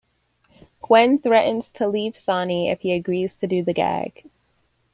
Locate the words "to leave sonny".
1.69-2.71